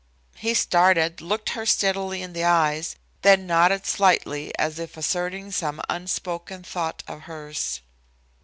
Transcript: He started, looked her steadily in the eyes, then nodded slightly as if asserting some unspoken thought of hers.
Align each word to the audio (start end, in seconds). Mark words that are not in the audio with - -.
He 0.37 0.55
started, 0.55 1.21
looked 1.21 1.49
her 1.49 1.63
steadily 1.63 2.23
in 2.23 2.33
the 2.33 2.43
eyes, 2.43 2.95
then 3.21 3.45
nodded 3.45 3.85
slightly 3.85 4.51
as 4.57 4.79
if 4.79 4.97
asserting 4.97 5.51
some 5.51 5.79
unspoken 5.91 6.63
thought 6.63 7.03
of 7.07 7.21
hers. 7.29 7.81